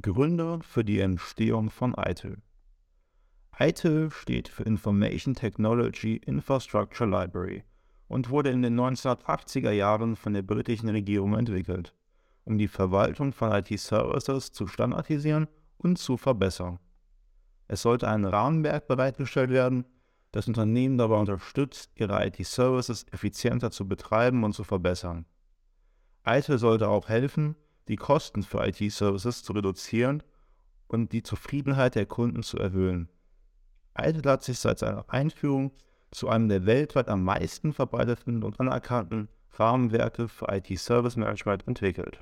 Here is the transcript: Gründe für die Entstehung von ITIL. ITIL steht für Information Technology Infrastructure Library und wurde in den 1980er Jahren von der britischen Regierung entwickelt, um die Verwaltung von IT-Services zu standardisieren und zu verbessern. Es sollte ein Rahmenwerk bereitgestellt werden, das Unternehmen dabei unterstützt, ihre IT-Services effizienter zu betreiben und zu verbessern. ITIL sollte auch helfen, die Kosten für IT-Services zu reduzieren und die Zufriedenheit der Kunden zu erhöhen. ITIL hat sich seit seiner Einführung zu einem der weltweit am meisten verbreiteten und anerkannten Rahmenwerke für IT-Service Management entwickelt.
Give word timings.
Gründe 0.00 0.58
für 0.62 0.84
die 0.84 0.98
Entstehung 0.98 1.70
von 1.70 1.94
ITIL. 1.94 2.38
ITIL 3.58 4.10
steht 4.10 4.48
für 4.48 4.64
Information 4.64 5.34
Technology 5.34 6.16
Infrastructure 6.16 7.08
Library 7.08 7.62
und 8.08 8.28
wurde 8.28 8.50
in 8.50 8.62
den 8.62 8.78
1980er 8.78 9.70
Jahren 9.70 10.16
von 10.16 10.34
der 10.34 10.42
britischen 10.42 10.88
Regierung 10.88 11.34
entwickelt, 11.34 11.94
um 12.44 12.58
die 12.58 12.66
Verwaltung 12.66 13.32
von 13.32 13.52
IT-Services 13.52 14.50
zu 14.50 14.66
standardisieren 14.66 15.46
und 15.78 15.98
zu 15.98 16.16
verbessern. 16.16 16.80
Es 17.68 17.82
sollte 17.82 18.08
ein 18.08 18.24
Rahmenwerk 18.24 18.88
bereitgestellt 18.88 19.50
werden, 19.50 19.84
das 20.32 20.48
Unternehmen 20.48 20.98
dabei 20.98 21.20
unterstützt, 21.20 21.92
ihre 21.94 22.26
IT-Services 22.26 23.06
effizienter 23.12 23.70
zu 23.70 23.86
betreiben 23.86 24.42
und 24.42 24.54
zu 24.54 24.64
verbessern. 24.64 25.26
ITIL 26.26 26.58
sollte 26.58 26.88
auch 26.88 27.08
helfen, 27.08 27.54
die 27.88 27.96
Kosten 27.96 28.42
für 28.42 28.66
IT-Services 28.66 29.42
zu 29.42 29.52
reduzieren 29.52 30.22
und 30.88 31.12
die 31.12 31.22
Zufriedenheit 31.22 31.94
der 31.94 32.06
Kunden 32.06 32.42
zu 32.42 32.58
erhöhen. 32.58 33.08
ITIL 33.98 34.30
hat 34.30 34.42
sich 34.42 34.58
seit 34.58 34.78
seiner 34.78 35.04
Einführung 35.08 35.72
zu 36.10 36.28
einem 36.28 36.48
der 36.48 36.66
weltweit 36.66 37.08
am 37.08 37.24
meisten 37.24 37.72
verbreiteten 37.72 38.42
und 38.42 38.60
anerkannten 38.60 39.28
Rahmenwerke 39.52 40.28
für 40.28 40.46
IT-Service 40.48 41.16
Management 41.16 41.66
entwickelt. 41.66 42.20